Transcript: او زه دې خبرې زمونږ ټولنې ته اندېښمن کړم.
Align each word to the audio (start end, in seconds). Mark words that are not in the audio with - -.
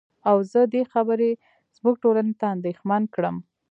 او 0.29 0.37
زه 0.51 0.61
دې 0.73 0.81
خبرې 0.93 1.29
زمونږ 1.75 1.95
ټولنې 2.03 2.33
ته 2.39 2.45
اندېښمن 2.55 3.03
کړم. 3.15 3.35